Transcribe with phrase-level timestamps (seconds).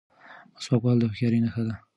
[0.55, 1.73] مسواک وهل د هوښیارۍ نښه ده.